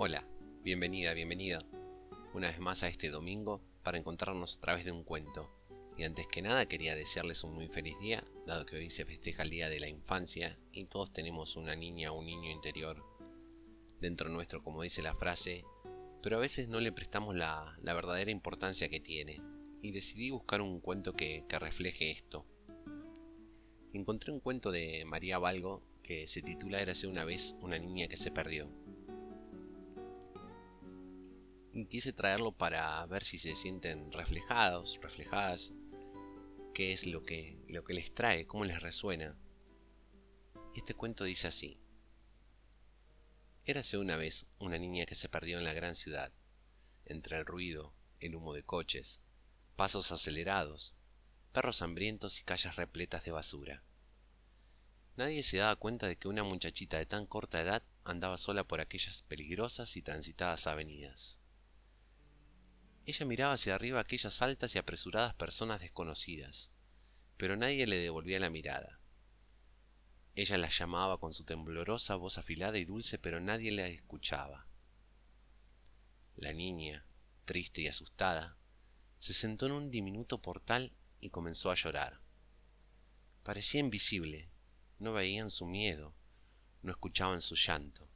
[0.00, 0.24] Hola,
[0.62, 1.58] bienvenida, bienvenida
[2.32, 5.50] una vez más a este domingo para encontrarnos a través de un cuento.
[5.96, 9.42] Y antes que nada quería desearles un muy feliz día, dado que hoy se festeja
[9.42, 13.04] el Día de la Infancia y todos tenemos una niña o un niño interior
[14.00, 15.64] dentro nuestro, como dice la frase,
[16.22, 19.42] pero a veces no le prestamos la, verdadera importancia que tiene.
[19.82, 22.46] Y decidí buscar un cuento que, refleje esto.
[23.92, 28.16] Encontré un cuento de María Valgo que se titula Érase una vez una niña que
[28.16, 28.70] se perdió
[31.86, 35.74] quise traerlo para ver si se sienten reflejados, reflejadas,
[36.74, 39.36] qué es lo que, lo que les trae, cómo les resuena.
[40.74, 41.76] Este cuento dice así.
[43.64, 46.32] Érase una vez una niña que se perdió en la gran ciudad,
[47.04, 49.22] entre el ruido, el humo de coches,
[49.76, 50.96] pasos acelerados,
[51.52, 53.82] perros hambrientos y calles repletas de basura.
[55.16, 58.80] Nadie se daba cuenta de que una muchachita de tan corta edad andaba sola por
[58.80, 61.40] aquellas peligrosas y transitadas avenidas.
[63.08, 66.72] Ella miraba hacia arriba aquellas altas y apresuradas personas desconocidas,
[67.38, 69.00] pero nadie le devolvía la mirada.
[70.34, 74.68] Ella las llamaba con su temblorosa voz afilada y dulce, pero nadie la escuchaba.
[76.36, 77.06] La niña,
[77.46, 78.58] triste y asustada,
[79.18, 82.20] se sentó en un diminuto portal y comenzó a llorar.
[83.42, 84.50] Parecía invisible,
[84.98, 86.14] no veían su miedo,
[86.82, 88.10] no escuchaban su llanto.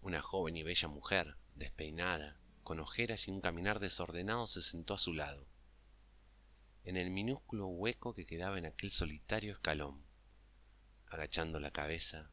[0.00, 2.38] Una joven y bella mujer, despeinada,
[2.68, 5.48] con ojeras y un caminar desordenado, se sentó a su lado,
[6.84, 10.04] en el minúsculo hueco que quedaba en aquel solitario escalón.
[11.06, 12.30] Agachando la cabeza,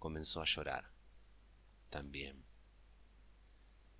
[0.00, 0.92] comenzó a llorar.
[1.90, 2.44] También.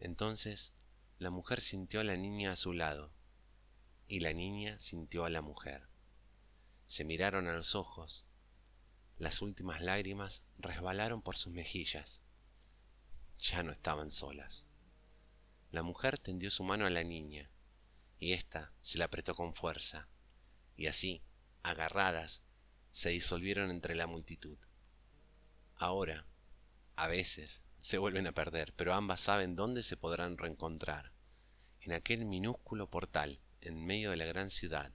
[0.01, 0.75] Entonces
[1.21, 3.15] la mujer sintió a la niña a su lado,
[4.09, 5.89] y la niña sintió a la mujer.
[6.87, 8.27] Se miraron a los ojos,
[9.17, 12.25] las últimas lágrimas resbalaron por sus mejillas.
[13.39, 14.68] Ya no estaban solas.
[15.71, 17.51] La mujer tendió su mano a la niña,
[18.19, 20.09] y ésta se la apretó con fuerza,
[20.77, 21.23] y así,
[21.63, 22.43] agarradas,
[22.91, 24.57] se disolvieron entre la multitud.
[25.77, 26.27] Ahora,
[26.97, 31.13] a veces, se vuelven a perder, pero ambas saben dónde se podrán reencontrar,
[31.83, 34.91] en aquel minúsculo portal, en medio de la gran ciudad,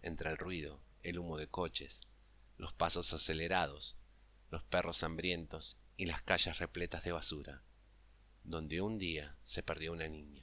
[0.00, 2.00] entre el ruido, el humo de coches,
[2.56, 3.98] los pasos acelerados,
[4.50, 7.62] los perros hambrientos y las calles repletas de basura
[8.48, 10.42] donde un día se perdió una niña.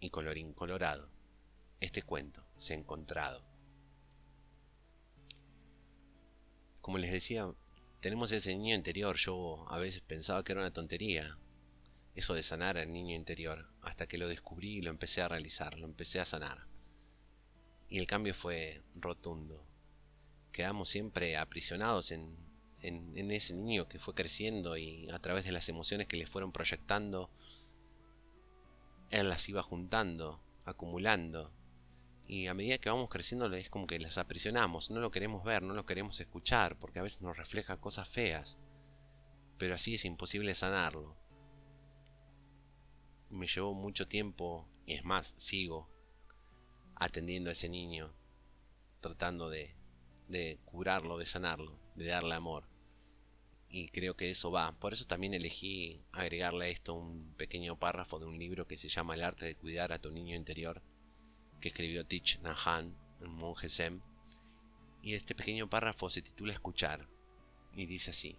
[0.00, 1.10] Y colorín colorado,
[1.80, 3.44] este cuento se ha encontrado.
[6.80, 7.46] Como les decía,
[8.00, 9.16] tenemos ese niño interior.
[9.16, 11.38] Yo a veces pensaba que era una tontería
[12.14, 15.78] eso de sanar al niño interior, hasta que lo descubrí y lo empecé a realizar,
[15.78, 16.68] lo empecé a sanar.
[17.88, 19.66] Y el cambio fue rotundo.
[20.52, 22.36] Quedamos siempre aprisionados en,
[22.84, 26.52] en, ese niño que fue creciendo y a través de las emociones que le fueron
[26.52, 27.30] proyectando,
[29.10, 31.52] él las iba juntando, acumulando.
[32.26, 35.62] Y a medida que vamos creciendo es como que las aprisionamos, no lo queremos ver,
[35.62, 38.58] no lo queremos escuchar, porque a veces nos refleja cosas feas.
[39.58, 41.16] Pero así es imposible sanarlo.
[43.30, 45.90] Me llevó mucho tiempo, y es más, sigo
[46.96, 48.14] atendiendo a ese niño,
[49.00, 49.74] tratando de,
[50.28, 52.73] de curarlo, de sanarlo, de darle amor
[53.74, 54.78] y creo que eso va.
[54.78, 58.88] Por eso también elegí agregarle a esto un pequeño párrafo de un libro que se
[58.88, 60.80] llama El arte de cuidar a tu niño interior,
[61.60, 62.86] que escribió Thich Nhat
[63.20, 64.00] un monje zen.
[65.02, 67.08] Y este pequeño párrafo se titula Escuchar
[67.74, 68.38] y dice así.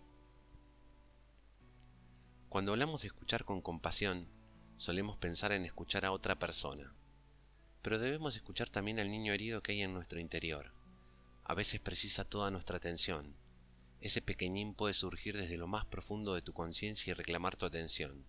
[2.47, 4.29] Cuando hablamos de escuchar con compasión,
[4.77, 6.95] solemos pensar en escuchar a otra persona,
[7.81, 10.71] pero debemos escuchar también al niño herido que hay en nuestro interior.
[11.43, 13.35] A veces precisa toda nuestra atención,
[14.01, 18.27] ese pequeñín puede surgir desde lo más profundo de tu conciencia y reclamar tu atención.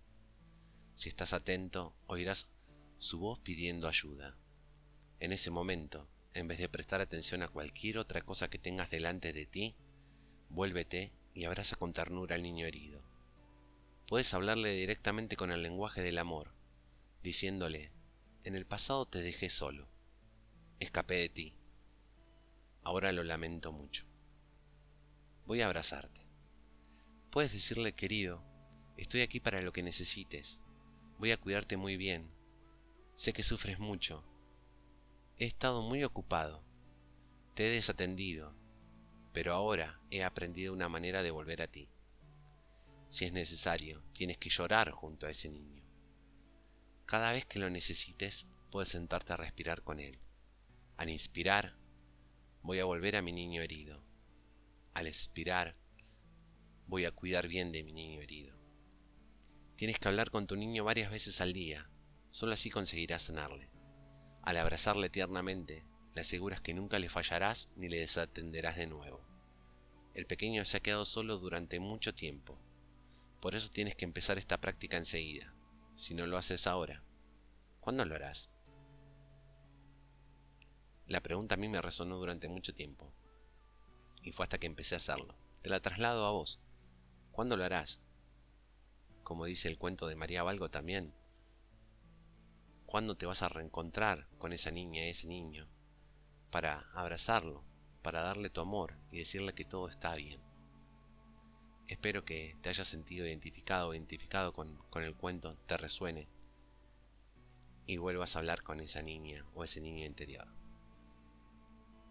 [0.95, 2.47] Si estás atento, oirás
[2.97, 4.37] su voz pidiendo ayuda.
[5.19, 9.33] En ese momento, en vez de prestar atención a cualquier otra cosa que tengas delante
[9.33, 9.75] de ti,
[10.49, 13.03] vuélvete y abraza con ternura al niño herido.
[14.07, 16.53] Puedes hablarle directamente con el lenguaje del amor,
[17.21, 17.91] diciéndole,
[18.43, 19.89] en el pasado te dejé solo,
[20.79, 21.53] escapé de ti,
[22.83, 24.07] ahora lo lamento mucho
[25.47, 26.27] voy a abrazarte.
[27.31, 28.43] Puedes decirle, querido,
[28.97, 30.61] estoy aquí para lo que necesites,
[31.17, 32.33] voy a cuidarte muy bien,
[33.15, 34.25] sé que sufres mucho,
[35.37, 36.65] he estado muy ocupado,
[37.53, 38.53] te he desatendido,
[39.31, 41.89] pero ahora he aprendido una manera de volver a ti.
[43.09, 45.85] Si es necesario, tienes que llorar junto a ese niño.
[47.05, 50.19] Cada vez que lo necesites, puedes sentarte a respirar con él.
[50.97, 51.77] Al inspirar,
[52.63, 53.96] voy a volver a mi niño herido
[54.97, 55.75] al expirar,
[56.87, 58.57] voy a cuidar bien de mi niño herido.
[59.75, 61.91] Tienes que hablar con tu niño varias veces al día,
[62.31, 63.69] solo así conseguirás sanarle.
[64.41, 65.85] Al abrazarle tiernamente,
[66.15, 69.23] le aseguras que nunca le fallarás ni le desatenderás de nuevo.
[70.15, 72.59] El pequeño se ha quedado solo durante mucho tiempo,
[73.39, 75.53] por eso tienes que empezar esta práctica enseguida.
[75.93, 77.03] Si no lo haces ahora,
[77.81, 78.49] ¿cuándo lo harás?
[81.05, 83.13] La pregunta a mí me resonó durante mucho tiempo,
[84.27, 85.35] y fue hasta que empecé a hacerlo.
[85.61, 86.59] Te la traslado a vos.
[87.31, 88.01] ¿Cuándo lo harás?
[89.23, 91.13] Como dice el cuento de María Valgo también.
[92.85, 95.69] ¿Cuándo te vas a reencontrar con esa niña, ese niño?
[96.51, 97.63] Para abrazarlo,
[98.01, 100.41] para darle tu amor y decirle que todo está bien.
[101.87, 106.27] Espero que te hayas sentido identificado o identificado con, con el cuento, te resuene
[107.85, 110.47] y vuelvas a hablar con esa niña o ese niño interior.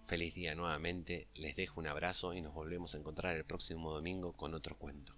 [0.07, 4.35] Feliz día nuevamente, les dejo un abrazo y nos volvemos a encontrar el próximo domingo
[4.35, 5.17] con otro cuento.